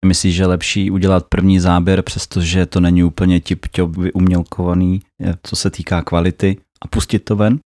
[0.05, 5.01] Myslíš, že lepší udělat první záběr, přestože to není úplně tip-top vyumělkovaný,
[5.43, 7.59] co se týká kvality, a pustit to ven?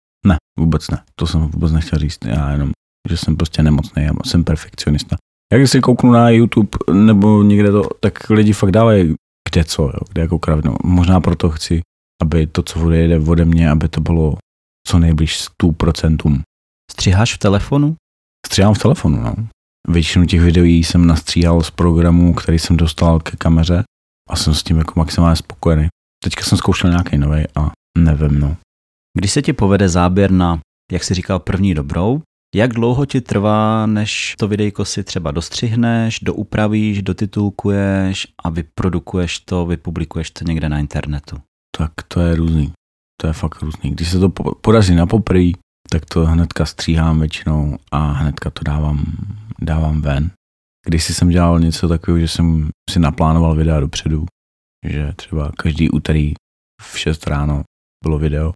[0.59, 1.03] Vůbec ne.
[1.15, 2.17] To jsem vůbec nechtěl říct.
[2.25, 2.71] Já jenom,
[3.09, 5.15] že jsem prostě nemocný, já jsem perfekcionista.
[5.53, 9.15] Jak si kouknu na YouTube nebo někde to, tak lidi fakt dávají
[9.53, 10.75] kde co, jo, kde jako kravinu.
[10.83, 11.81] Možná proto chci,
[12.21, 14.37] aby to, co jde ode mě, aby to bylo
[14.87, 16.41] co nejblíž 100%.
[16.91, 17.95] Stříháš v telefonu?
[18.47, 19.35] Stříhám v telefonu, no.
[19.87, 23.83] Většinu těch videí jsem nastříhal z programu, který jsem dostal ke kameře
[24.29, 25.87] a jsem s tím jako maximálně spokojený.
[26.23, 28.57] Teďka jsem zkoušel nějaký nový a nevím, no.
[29.17, 30.59] Když se ti povede záběr na,
[30.91, 32.21] jak jsi říkal, první dobrou,
[32.55, 39.65] jak dlouho ti trvá, než to videjko si třeba dostřihneš, doupravíš, dotitulkuješ a vyprodukuješ to,
[39.65, 41.37] vypublikuješ to někde na internetu?
[41.77, 42.71] Tak to je různý.
[43.21, 43.91] To je fakt různý.
[43.91, 44.29] Když se to
[44.61, 45.53] podaří na poprý,
[45.89, 49.05] tak to hnedka stříhám většinou a hnedka to dávám,
[49.61, 50.31] dávám ven.
[50.85, 54.25] Když jsem dělal něco takového, že jsem si naplánoval videa dopředu,
[54.85, 56.33] že třeba každý úterý
[56.81, 57.63] v 6 ráno
[58.03, 58.51] bylo video,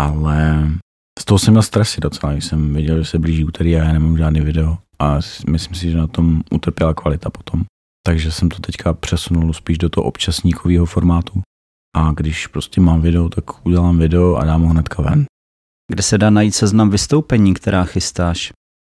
[0.00, 0.70] ale
[1.18, 3.92] z toho jsem měl stresy docela, když jsem věděl, že se blíží úterý a já
[3.92, 5.18] nemám žádný video a
[5.50, 7.64] myslím si, že na tom utrpěla kvalita potom.
[8.06, 11.42] Takže jsem to teďka přesunul spíš do toho občasníkového formátu.
[11.96, 15.24] A když prostě mám video, tak udělám video a dám ho hnedka ven.
[15.92, 18.52] Kde se dá najít seznam vystoupení, která chystáš?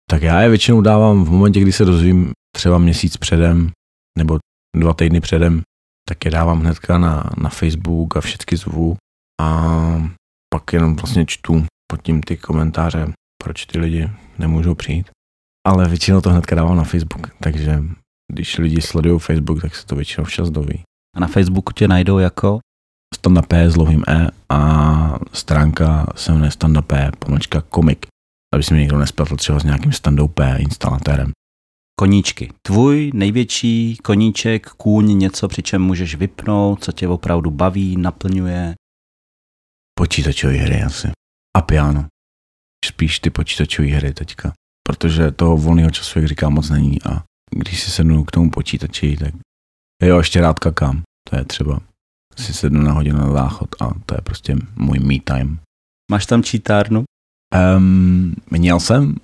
[0.10, 3.71] Tak já je většinou dávám v momentě, kdy se dozvím třeba měsíc předem
[4.17, 4.39] nebo
[4.77, 5.62] dva týdny předem,
[6.10, 8.97] tak je dávám hnedka na, na Facebook a všechny zvu
[9.41, 10.17] a
[10.58, 15.10] pak jenom vlastně čtu pod tím ty komentáře, proč ty lidi nemůžou přijít.
[15.67, 17.84] Ale většinou to hnedka dávám na Facebook, takže
[18.34, 20.82] když lidi sledují Facebook, tak se to většinou včas doví.
[21.15, 22.60] A na Facebooku tě najdou jako?
[23.15, 28.08] Standa P s dlouhým E a stránka se jmenuje Standa P, pomlčka komik,
[28.54, 31.32] aby si mě někdo nespletl třeba s nějakým Standou P instalatérem.
[32.00, 32.52] Koníčky.
[32.62, 38.76] Tvůj největší koníček, kůň, něco, při čem můžeš vypnout, co tě opravdu baví, naplňuje?
[39.97, 41.07] Počítačové hry asi
[41.57, 42.05] a piano.
[42.86, 44.53] Spíš ty počítačové hry teďka,
[44.88, 47.23] protože toho volného času, jak říkám, moc není a
[47.55, 49.33] když si sednu k tomu počítači, tak
[50.03, 51.01] jo, ještě rád kakám.
[51.29, 51.79] To je třeba
[52.39, 55.60] si sednu na hodinu na záchod a to je prostě můj me time.
[56.12, 57.03] Máš tam čítárnu?
[57.77, 59.15] Um, měl jsem, um,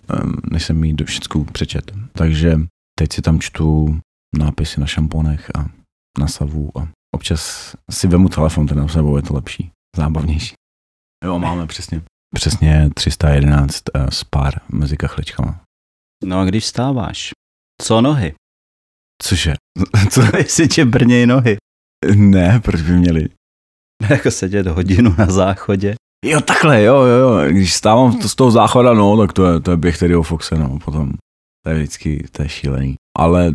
[0.52, 1.92] než jsem jí do všechnu přečet.
[2.14, 2.60] Takže
[3.00, 4.00] teď si tam čtu
[4.38, 5.70] nápisy na šamponech a
[6.20, 10.54] na savu a občas si vemu telefon, ten sebou je to lepší, zábavnější.
[11.24, 12.02] Jo, máme přesně.
[12.36, 15.62] Přesně 311 uh, spár mezi kachličkama.
[16.26, 17.32] No a když vstáváš,
[17.82, 18.34] co nohy?
[19.22, 19.54] Cože?
[20.10, 20.22] Co?
[20.38, 21.58] Jestli tě brnějí nohy.
[22.16, 23.30] Ne, proč by měli?
[24.10, 25.96] jako sedět hodinu na záchodě.
[26.26, 27.50] Jo, takhle, jo, jo, jo.
[27.52, 30.24] Když stávám to z toho záchoda, no, tak to je, to je běh tedy o
[30.24, 31.14] Foxe, no, potom.
[31.64, 32.96] To je vždycky, to je šílený.
[33.18, 33.54] Ale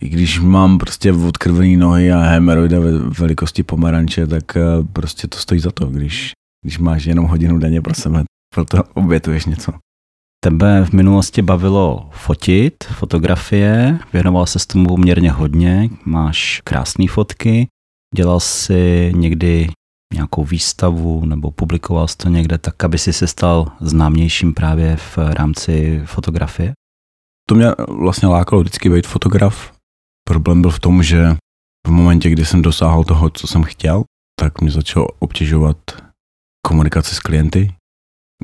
[0.00, 5.38] i když mám prostě odkrvený nohy a hemeroida ve velikosti pomeranče, tak eh, prostě to
[5.38, 6.32] stojí za to, když,
[6.66, 8.24] když máš jenom hodinu denně pro sebe,
[8.54, 9.72] proto obětuješ něco.
[10.44, 17.66] Tebe v minulosti bavilo fotit, fotografie, věnoval se tomu poměrně hodně, máš krásné fotky,
[18.14, 19.70] dělal si někdy
[20.14, 25.18] nějakou výstavu nebo publikoval jsi to někde tak, aby si se stal známějším právě v
[25.18, 26.72] rámci fotografie?
[27.48, 29.72] To mě vlastně lákalo vždycky být fotograf.
[30.28, 31.36] Problém byl v tom, že
[31.86, 34.02] v momentě, kdy jsem dosáhl toho, co jsem chtěl,
[34.40, 36.05] tak mě začalo obtěžovat
[36.66, 37.74] komunikace s klienty.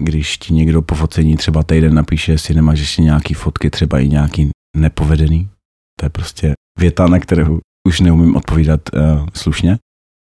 [0.01, 4.09] Když ti někdo po focení třeba týden napíše, jestli nemáš ještě nějaký fotky, třeba i
[4.09, 5.51] nějaký nepovedený,
[5.99, 9.79] to je prostě věta, na kterou už neumím odpovídat uh, slušně.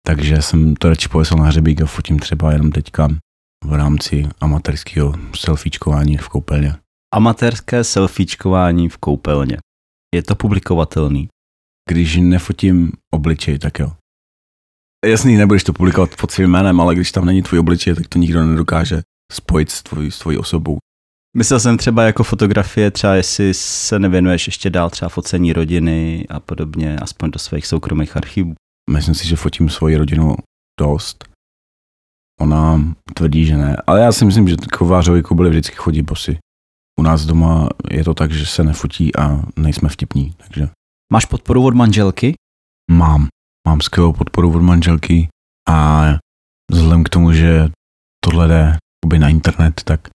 [0.07, 3.09] Takže jsem to radši pověsil na hřebík a fotím třeba jenom teďka
[3.65, 6.75] v rámci amatérského selfiečkování v koupelně.
[7.15, 9.57] Amatérské selfiečkování v koupelně.
[10.15, 11.29] Je to publikovatelný?
[11.91, 13.93] Když nefotím obličej, tak jo.
[15.07, 18.19] Jasný, nebudeš to publikovat pod svým jménem, ale když tam není tvůj obličej, tak to
[18.19, 20.79] nikdo nedokáže spojit s tvojí, s tvojí osobou.
[21.37, 26.41] Myslel jsem třeba jako fotografie, třeba jestli se nevěnuješ ještě dál třeba focení rodiny a
[26.41, 28.55] podobně, aspoň do svých soukromých archivů.
[28.91, 30.37] Myslím si, že fotím svoji rodinu
[30.81, 31.25] dost.
[32.41, 33.77] Ona tvrdí, že ne.
[33.87, 36.39] Ale já si myslím, že kovářovi byly vždycky chodí bosy.
[37.01, 40.35] U nás doma je to tak, že se nefotí a nejsme vtipní.
[40.37, 40.69] Takže
[41.13, 42.35] Máš podporu od manželky?
[42.91, 43.29] mám.
[43.69, 45.29] Mám skvělou podporu od manželky
[45.69, 46.05] a
[46.71, 47.69] vzhledem k tomu, že
[48.25, 48.79] tohle jde
[49.19, 50.09] na internet, tak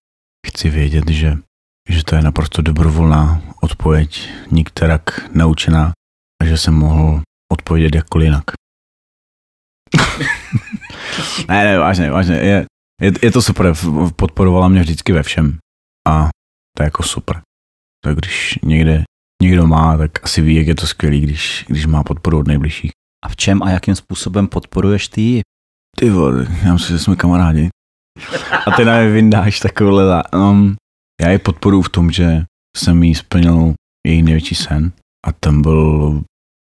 [0.47, 1.37] chci vědět, že,
[1.89, 5.91] že to je naprosto dobrovolná odpověď, nikterak naučená
[6.41, 8.43] a že jsem mohl odpovědět jakkoliv jinak.
[11.49, 12.35] ne, ne, vážně, vážně.
[12.35, 12.65] Je,
[13.01, 13.73] je, je to super,
[14.15, 15.57] podporovala mě vždycky ve všem
[16.07, 16.29] a
[16.77, 17.41] to je jako super.
[18.03, 19.03] Tak když někde
[19.41, 22.91] někdo má, tak asi ví, jak je to skvělý, když, když má podporu od nejbližších.
[23.23, 25.41] A v čem a jakým způsobem podporuješ ty ji?
[25.97, 27.69] Ty vole, já myslím, že jsme kamarádi.
[28.67, 30.05] A ty na mě vyndáš takovhle.
[30.07, 30.75] za- Um,
[31.21, 32.43] já je podporuji v tom, že
[32.77, 33.73] jsem jí splnil
[34.07, 34.91] její největší sen
[35.27, 36.21] a ten byl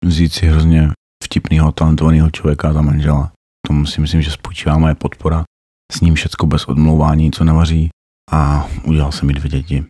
[0.05, 0.89] vzít si hrozně
[1.23, 3.31] vtipného, talentovaného člověka za manžela.
[3.65, 5.43] V tom si myslím, že spočívá moje podpora.
[5.91, 7.89] S ním všecko bez odmlouvání, co nevaří
[8.31, 9.85] a udělal jsem mi dvě děti.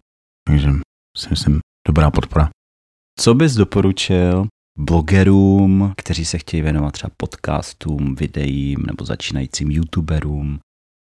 [0.48, 0.70] Takže
[1.18, 2.50] si myslím, dobrá podpora.
[3.20, 4.48] Co bys doporučil
[4.80, 10.60] blogerům, kteří se chtějí věnovat třeba podcastům, videím nebo začínajícím youtuberům?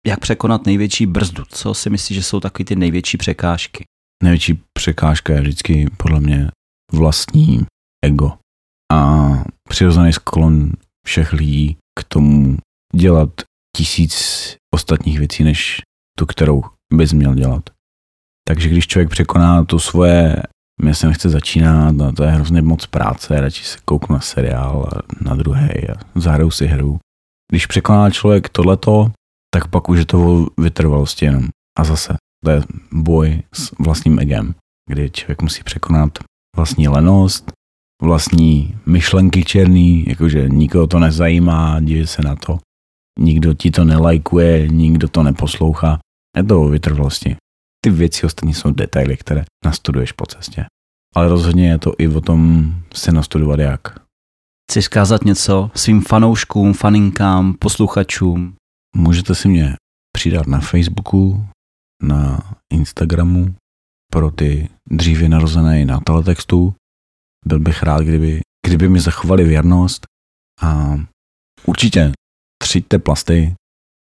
[0.07, 1.45] Jak překonat největší brzdu?
[1.49, 3.85] Co si myslíš, že jsou takové ty největší překážky?
[4.25, 6.49] největší překážka je vždycky podle mě
[6.93, 7.67] vlastní
[8.05, 8.33] ego
[8.93, 9.31] a
[9.69, 10.73] přirozený sklon
[11.07, 12.57] všech lidí k tomu
[12.95, 13.31] dělat
[13.77, 14.15] tisíc
[14.75, 15.81] ostatních věcí, než
[16.19, 16.63] tu, kterou
[16.95, 17.71] bys měl dělat.
[18.49, 20.43] Takže když člověk překoná to svoje,
[20.83, 24.89] mě se nechce začínat, a to je hrozně moc práce, radši se kouknu na seriál
[24.93, 26.99] a na druhý a zahraju si hru.
[27.53, 29.11] Když překoná člověk tohleto,
[29.55, 31.45] tak pak už je to o vytrvalosti jenom.
[31.79, 34.55] A zase, to je boj s vlastním egem,
[34.91, 36.19] kdy člověk musí překonat
[36.57, 37.53] vlastní lenost,
[38.03, 42.59] vlastní myšlenky černý, jakože nikoho to nezajímá, diví se na to,
[43.19, 45.99] nikdo ti to nelajkuje, nikdo to neposlouchá.
[46.37, 47.37] Je to o vytrvalosti.
[47.85, 50.67] Ty věci ostatní jsou detaily, které nastuduješ po cestě.
[51.15, 54.01] Ale rozhodně je to i o tom se nastudovat jak.
[54.71, 58.55] Chci vzkázat něco svým fanouškům, faninkám, posluchačům?
[58.97, 59.77] Můžete si mě
[60.17, 61.47] přidat na Facebooku,
[62.03, 63.55] na Instagramu
[64.13, 66.75] pro ty dříve narozené na teletextu.
[67.47, 70.07] Byl bych rád, kdyby, kdyby mi zachovali věrnost
[70.63, 70.95] a
[71.67, 72.13] určitě
[72.63, 73.55] třiďte plasty,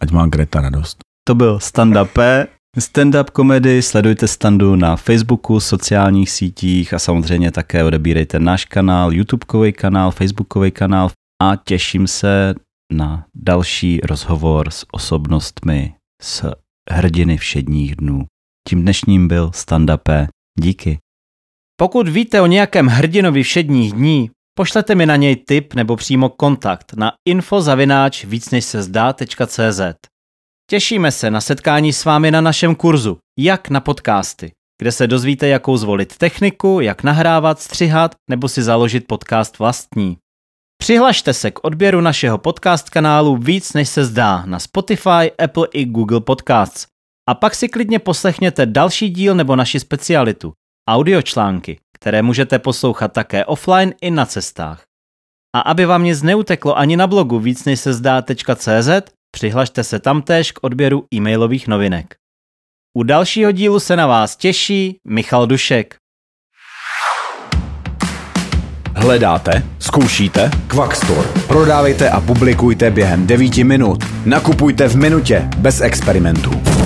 [0.02, 0.98] ať má Greta radost.
[1.28, 2.18] To byl Stand Up
[2.80, 9.74] Stand-up komedy, sledujte standu na Facebooku, sociálních sítích a samozřejmě také odebírejte náš kanál, YouTubekový
[9.74, 11.10] kanál, Facebookový kanál
[11.44, 12.56] a těším se
[12.94, 16.44] na další rozhovor s osobnostmi z
[16.92, 18.26] hrdiny všedních dnů.
[18.70, 20.28] Tím dnešním byl stand-up.
[20.60, 20.98] Díky.
[21.80, 26.94] Pokud víte o nějakém hrdinovi všedních dní, pošlete mi na něj tip nebo přímo kontakt
[26.94, 30.11] na infozavináč víc než se zdá.cz.
[30.72, 34.52] Těšíme se na setkání s vámi na našem kurzu Jak na podcasty.
[34.82, 40.18] kde se dozvíte, jakou zvolit techniku, jak nahrávat, střihat nebo si založit podcast vlastní.
[40.78, 45.86] Přihlašte se k odběru našeho podcast kanálu víc než se zdá na Spotify, Apple i
[45.86, 46.88] Google Podcasts.
[47.30, 50.54] A pak si klidně poslechněte další díl nebo naši specialitu,
[50.90, 54.84] audiočlánky, které můžete poslouchat také offline i na cestách.
[55.56, 58.90] A aby vám nic neuteklo ani na blogu víc než se zdá.cz,
[59.32, 62.16] přihlašte se tamtéž k odběru e-mailových novinek.
[62.98, 65.96] U dalšího dílu se na vás těší Michal Dušek.
[68.96, 69.64] Hledáte?
[69.80, 70.52] Zkoušíte?
[70.68, 71.28] Quackstore.
[71.48, 74.04] Prodávejte a publikujte během 9 minut.
[74.26, 76.81] Nakupujte v minutě, bez experimentů.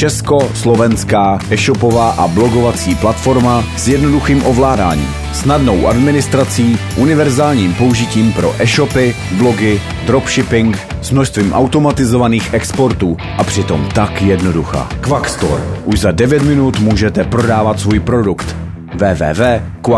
[0.00, 9.80] Česko-slovenská e-shopová a blogovací platforma s jednoduchým ovládáním, snadnou administrací, univerzálním použitím pro e-shopy, blogy,
[10.06, 14.88] dropshipping, s množstvím automatizovaných exportů a přitom tak jednoduchá.
[15.00, 15.62] Quackstore.
[15.84, 18.56] Už za 9 minut můžete prodávat svůj produkt.
[18.94, 19.90] www.quack.store